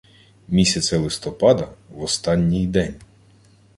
[0.47, 2.95] Місяця листопада, в останній день